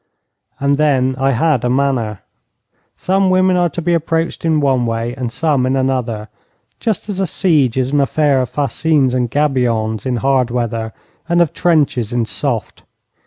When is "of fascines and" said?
8.41-9.29